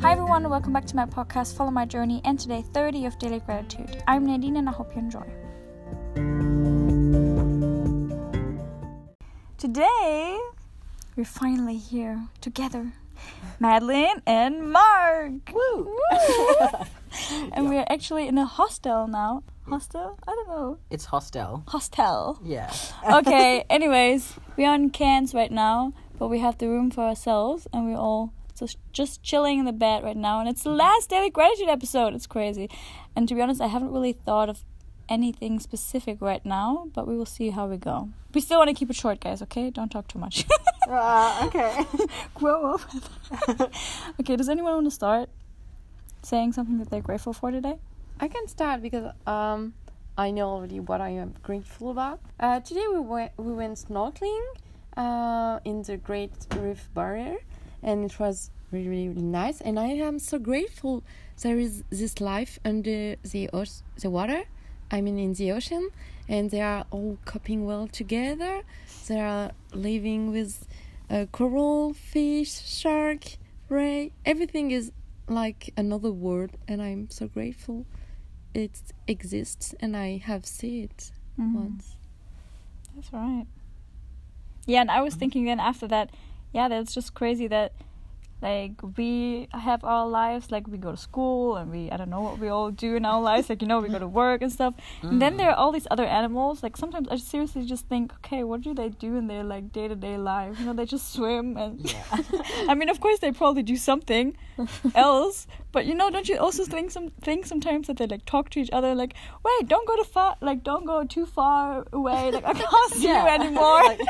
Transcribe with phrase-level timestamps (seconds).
[0.00, 3.40] Hi everyone, welcome back to my podcast, Follow My Journey, and today 30 of Daily
[3.40, 4.00] Gratitude.
[4.06, 5.26] I'm Nadine and I hope you enjoy.
[9.58, 10.38] Today,
[11.16, 12.92] we're finally here together.
[13.58, 15.32] Madeline and Mark!
[15.52, 15.98] Woo!
[17.52, 19.42] and we're actually in a hostel now.
[19.66, 20.16] Hostel?
[20.28, 20.78] I don't know.
[20.90, 21.64] It's hostel.
[21.66, 22.38] Hostel.
[22.44, 22.72] Yeah.
[23.12, 27.90] okay, anyways, we're in Cairns right now, but we have the room for ourselves, and
[27.90, 30.40] we're all just just chilling in the bed right now.
[30.40, 32.14] And it's the last daily gratitude episode.
[32.14, 32.68] It's crazy,
[33.14, 34.64] and to be honest, I haven't really thought of
[35.08, 38.10] anything specific right now, but we will see how we go.
[38.34, 39.42] We still want to keep it short, guys.
[39.42, 40.44] Okay, don't talk too much.
[40.88, 41.84] Uh, okay.
[42.34, 42.80] Grow up.
[44.20, 45.28] okay, does anyone want to start
[46.22, 47.78] saying something that they're grateful for today?
[48.20, 49.74] I can start because um,
[50.16, 52.20] I know already what I am grateful about.
[52.38, 54.44] Uh, today we went we went snorkeling
[54.96, 57.36] uh, in the Great Reef Barrier,
[57.82, 59.60] and it was really really, really nice.
[59.60, 61.02] And I am so grateful
[61.42, 63.48] there is this life under the
[64.00, 64.42] the water.
[64.90, 65.90] I mean in the ocean,
[66.28, 68.62] and they are all coping well together.
[69.06, 70.66] They are living with
[71.10, 73.36] uh, coral, fish, shark,
[73.68, 74.12] ray.
[74.24, 74.92] Everything is
[75.28, 77.84] like another world, and I'm so grateful
[78.54, 81.52] it exists and I have seen it Mhm.
[81.54, 81.96] once.
[82.94, 83.46] That's right.
[84.66, 86.10] Yeah, and I was thinking then after that,
[86.52, 87.72] yeah, that's just crazy that
[88.40, 92.20] like we have our lives, like we go to school and we I don't know
[92.20, 94.52] what we all do in our lives, like you know, we go to work and
[94.52, 94.74] stuff.
[95.02, 95.38] And then mm.
[95.38, 96.62] there are all these other animals.
[96.62, 99.88] Like sometimes I seriously just think, okay, what do they do in their like day
[99.88, 100.58] to day life?
[100.60, 102.04] You know, they just swim and Yeah.
[102.68, 104.36] I mean, of course, they probably do something
[104.94, 108.50] else, but you know, don't you also think some think sometimes that they like talk
[108.50, 109.14] to each other, like,
[109.44, 113.04] wait, don't go too far, like, don't go too far away, like, I can't see
[113.08, 113.22] Yeah.
[113.22, 113.82] you anymore.
[113.82, 114.00] Like,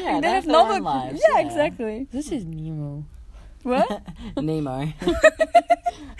[0.00, 1.22] yeah, Like, they have their own lives.
[1.28, 2.06] yeah, exactly.
[2.12, 3.04] This is Nemo.
[3.64, 4.02] What?
[4.36, 4.70] Nemo.
[4.80, 4.92] um,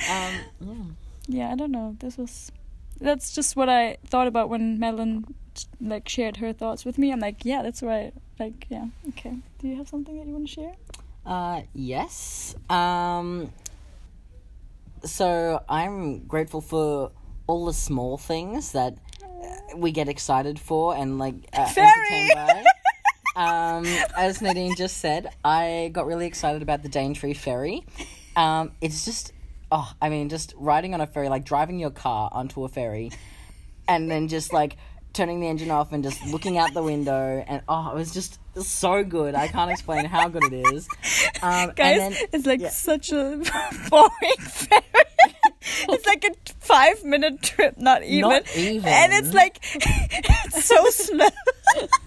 [0.08, 0.74] yeah.
[1.28, 1.96] yeah, I don't know.
[2.00, 2.50] This was
[3.00, 5.24] that's just what I thought about when Madeline
[5.80, 7.12] like shared her thoughts with me.
[7.12, 8.12] I'm like, yeah, that's right.
[8.40, 9.36] Like, yeah, okay.
[9.58, 10.74] Do you have something that you want to share?
[11.24, 12.56] Uh, yes.
[12.68, 13.52] Um,
[15.04, 17.12] so I'm grateful for
[17.46, 18.96] all the small things that
[19.76, 22.30] we get excited for and like uh, Ferry!
[22.30, 22.64] entertained by.
[23.36, 23.84] Um,
[24.16, 27.84] as Nadine just said, I got really excited about the Daintree ferry.
[28.36, 29.32] Um, it's just,
[29.70, 33.10] oh, I mean, just riding on a ferry, like driving your car onto a ferry,
[33.88, 34.76] and then just like
[35.12, 38.38] turning the engine off and just looking out the window, and oh, it was just
[38.56, 39.34] so good.
[39.34, 40.88] I can't explain how good it is.
[41.42, 42.68] Um, Guys, and then, it's like yeah.
[42.68, 43.40] such a
[43.90, 44.82] boring ferry.
[45.88, 48.30] it's like a five minute trip, not even.
[48.30, 48.88] Not even.
[48.88, 51.28] And it's like it's so slow.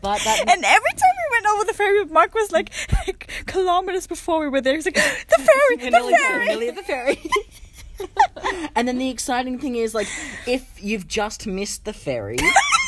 [0.00, 2.70] But that- and every time we went over the ferry, Mark was like,
[3.06, 4.74] like kilometers before we were there.
[4.74, 5.00] He's like, the
[5.38, 6.46] ferry, the nearly ferry.
[6.46, 7.20] nearly the ferry.
[8.74, 10.08] and then the exciting thing is, like,
[10.46, 12.36] if you've just missed the ferry,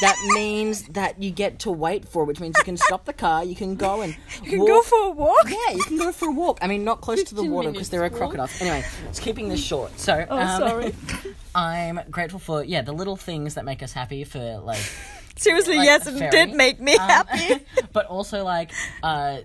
[0.00, 3.12] that means that you get to wait for, it, which means you can stop the
[3.12, 5.48] car, you can go and You can go for a walk.
[5.48, 6.58] Yeah, you can go for a walk.
[6.60, 8.18] I mean, not close to the water because there are walk.
[8.18, 8.60] crocodiles.
[8.60, 9.98] Anyway, it's keeping this short.
[9.98, 10.94] So, Oh, um, sorry.
[11.54, 14.82] I'm grateful for yeah the little things that make us happy for like
[15.36, 17.64] Seriously, like yes, it did make me Um, happy.
[17.92, 19.38] but also like uh,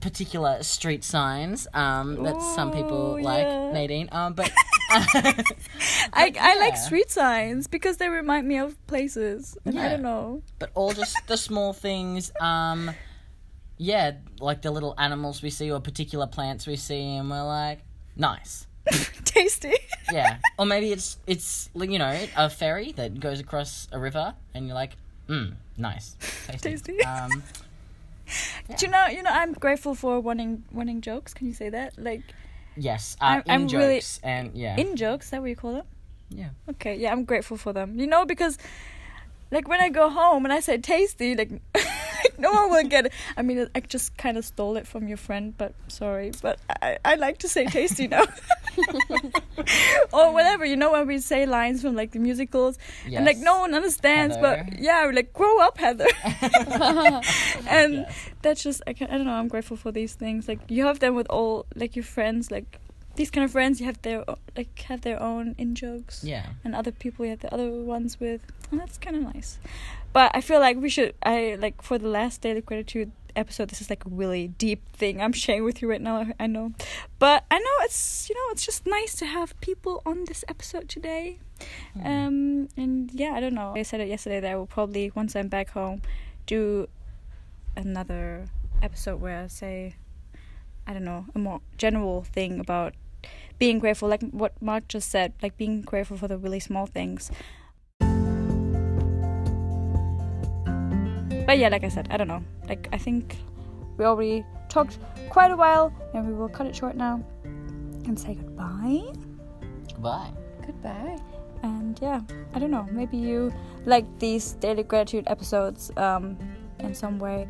[0.00, 3.72] particular street signs um, that some people Ooh, like, yeah.
[3.72, 4.08] Nadine.
[4.12, 4.50] Um, but
[4.90, 9.56] I, I like street signs because they remind me of places.
[9.64, 10.42] And I don't know.
[10.58, 12.32] but all just the small things.
[12.40, 12.90] Um,
[13.78, 17.80] yeah, like the little animals we see or particular plants we see, and we're like,
[18.16, 18.66] nice.
[19.24, 19.74] Tasty.
[20.12, 24.66] Yeah, or maybe it's it's you know a ferry that goes across a river, and
[24.66, 24.96] you're like,
[25.30, 26.16] mm, nice,
[26.48, 26.70] tasty.
[26.70, 27.04] Tasty.
[27.04, 27.42] Um,
[28.78, 29.06] Do you know?
[29.06, 31.32] You know, I'm grateful for wanting wanting jokes.
[31.34, 31.98] Can you say that?
[31.98, 32.22] Like
[32.76, 35.26] yes, uh, I'm- in I'm really- jokes and yeah, in jokes.
[35.26, 35.86] Is that what you call them?
[36.30, 36.50] yeah.
[36.68, 37.98] Okay, yeah, I'm grateful for them.
[37.98, 38.56] You know, because
[39.50, 41.50] like when I go home and I say tasty, like,
[42.22, 43.12] like no one will get it.
[43.36, 46.98] I mean, I just kind of stole it from your friend, but sorry, but I,
[47.04, 48.24] I like to say tasty now.
[50.12, 53.60] or whatever, you know, when we say lines from like the musicals, and like no
[53.60, 54.64] one understands, Heather.
[54.68, 56.06] but yeah, like grow up, Heather.
[57.68, 58.30] and Yes.
[58.42, 59.32] that's just I, can, I don't know.
[59.32, 60.48] I'm grateful for these things.
[60.48, 62.78] Like you have them with all like your friends, like
[63.20, 63.80] these kind of friends.
[63.80, 64.24] You have their
[64.56, 66.46] like have their own in jokes Yeah.
[66.64, 68.40] and other people you have the other ones with
[68.70, 69.58] and that's kind of nice
[70.12, 73.80] but i feel like we should i like for the last daily gratitude episode this
[73.80, 76.72] is like a really deep thing i'm sharing with you right now i know
[77.18, 80.88] but i know it's you know it's just nice to have people on this episode
[80.88, 81.38] today
[81.94, 82.06] Hmm.
[82.06, 85.36] um and yeah i don't know i said it yesterday that i will probably once
[85.36, 86.00] i'm back home
[86.46, 86.88] do
[87.76, 88.46] another
[88.82, 89.94] episode where i say
[90.86, 92.94] i don't know a more general thing about
[93.58, 97.30] being grateful, like what Mark just said, like being grateful for the really small things.
[101.46, 102.44] But yeah, like I said, I don't know.
[102.68, 103.36] Like I think
[103.96, 104.98] we already talked
[105.30, 109.02] quite a while, and we will cut it short now and say goodbye.
[109.92, 110.30] Goodbye.
[110.64, 111.18] Goodbye.
[111.62, 112.20] And yeah,
[112.54, 112.86] I don't know.
[112.90, 113.52] Maybe you
[113.84, 116.38] like these daily gratitude episodes um,
[116.78, 117.48] in some way.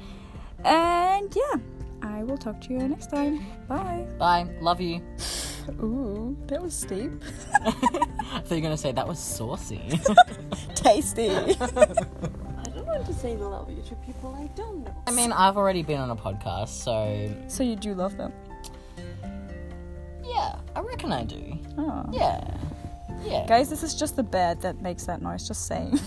[0.64, 1.60] And yeah,
[2.02, 3.44] I will talk to you next time.
[3.68, 4.06] Bye.
[4.18, 4.48] Bye.
[4.60, 5.00] Love you.
[5.82, 7.10] Ooh, that was steep.
[7.54, 10.00] I thought you were gonna say that was saucy.
[10.74, 11.30] Tasty.
[11.30, 11.44] I
[12.74, 14.94] don't want to say the love you to people I don't know.
[15.06, 18.32] I mean, I've already been on a podcast, so so you do love them?
[20.24, 21.58] yeah, I reckon I do.
[21.78, 22.06] Oh.
[22.12, 22.56] Yeah.
[23.24, 23.46] Yeah.
[23.46, 25.46] Guys, this is just the bed that makes that noise.
[25.46, 25.98] Just saying.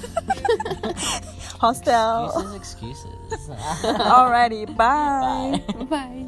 [1.59, 2.55] Hostel.
[2.55, 3.49] Excuses, excuses.
[3.83, 5.61] Alrighty, bye.
[5.73, 5.83] Bye.
[5.85, 6.25] Bye.